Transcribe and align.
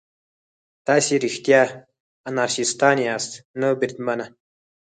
تاسې 0.87 1.13
رښتیا 1.25 1.61
انارشیستان 2.29 2.97
یاست؟ 3.07 3.31
نه 3.59 3.67
بریدمنه. 3.79 4.25